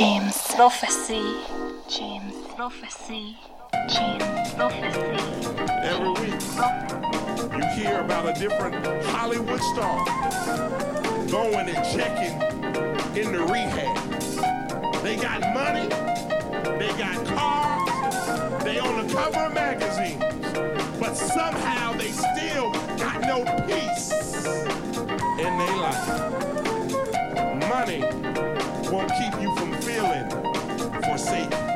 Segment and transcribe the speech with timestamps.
[0.00, 0.38] James.
[0.54, 1.22] Prophecy.
[1.86, 2.32] James.
[2.56, 3.36] Prophecy.
[3.86, 4.54] James.
[4.54, 4.98] Prophecy.
[5.84, 6.40] Every week,
[7.54, 10.02] you hear about a different Hollywood star
[11.30, 12.32] going and checking
[13.14, 13.94] into rehab.
[15.02, 15.86] They got money,
[16.78, 20.24] they got cars, they on the cover of magazines,
[20.98, 24.46] but somehow they still got no peace
[25.36, 26.40] in their life.
[27.68, 28.59] Money
[28.90, 30.28] won't keep you from feeling
[31.02, 31.69] forsaken.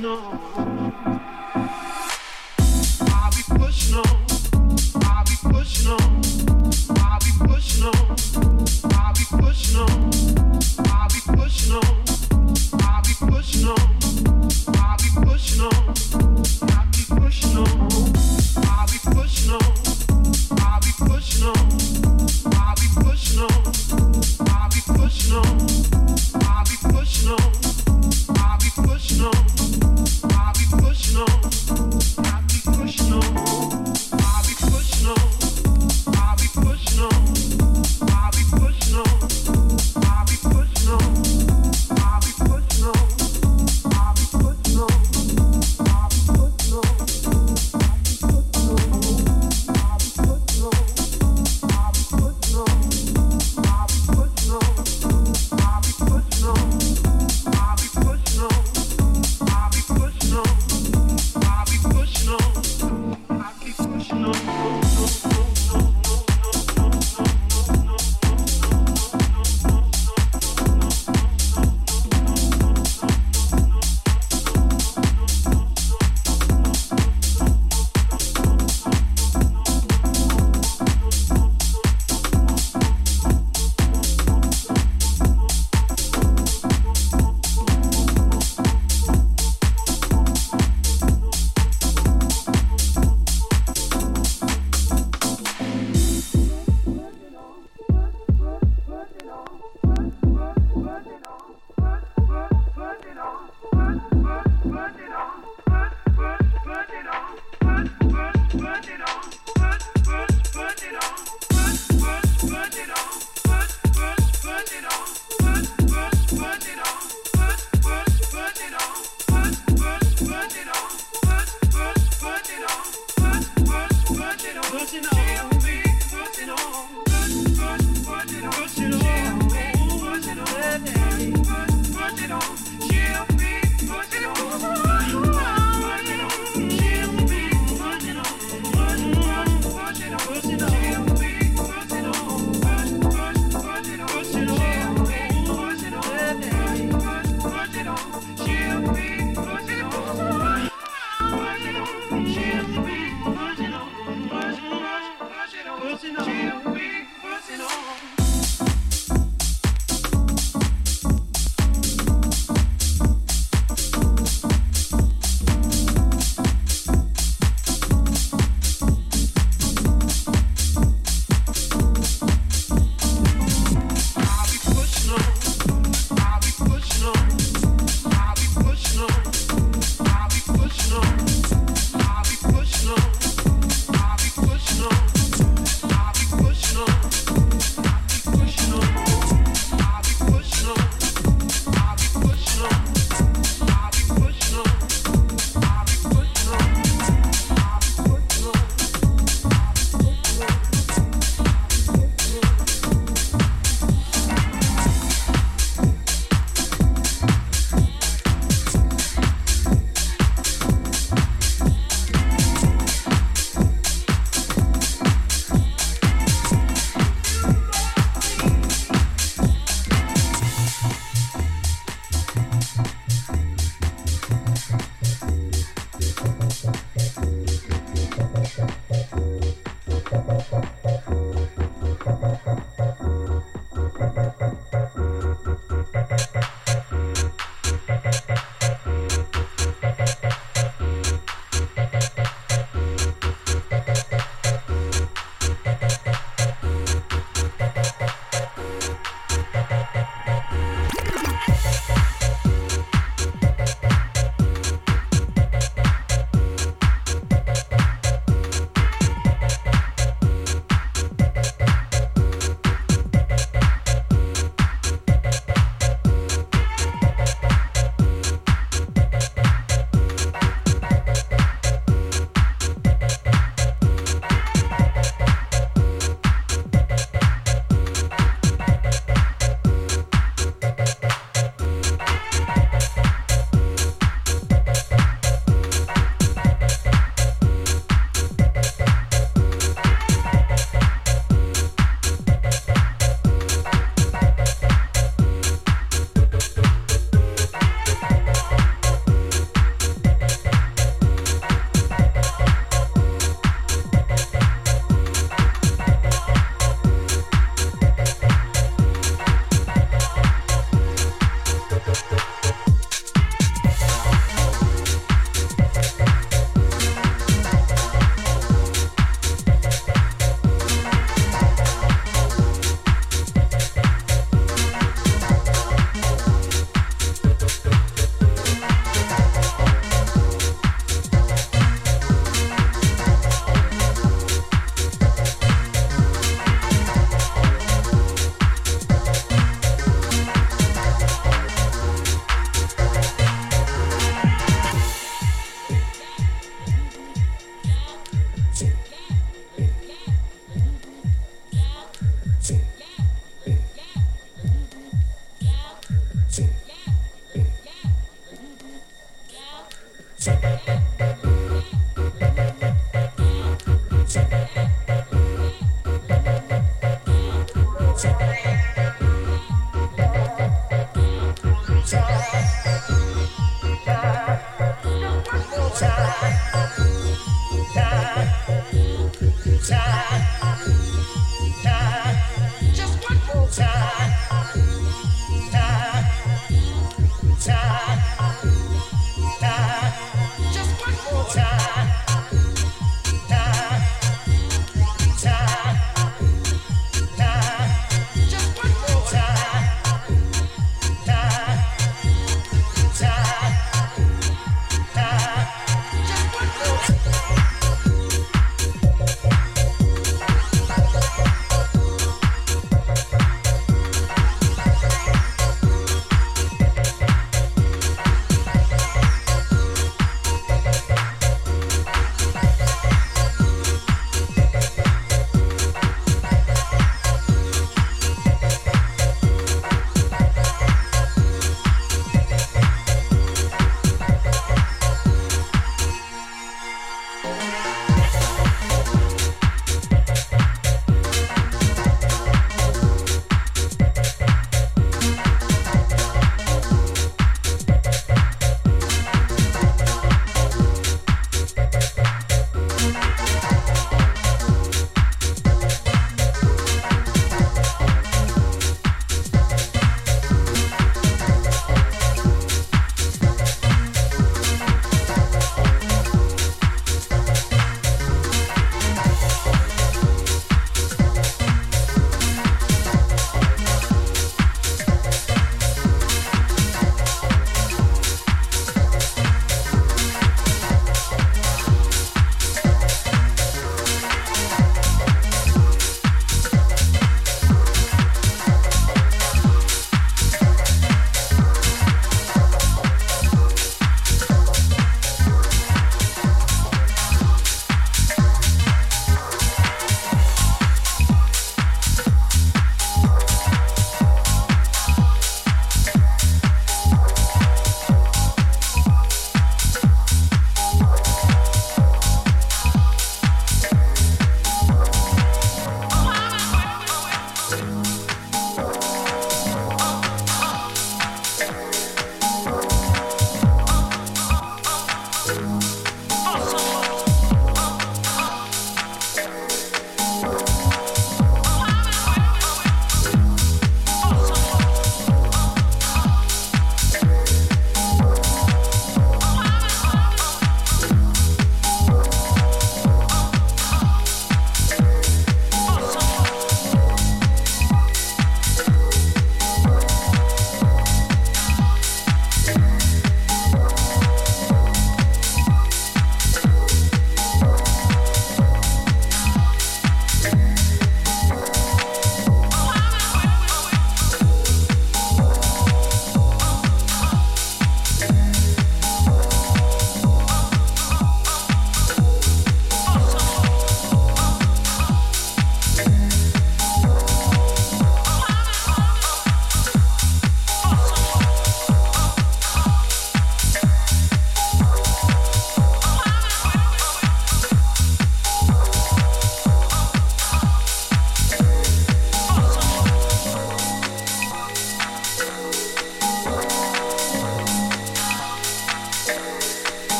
[0.00, 0.67] No.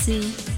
[0.00, 0.49] Prophecy.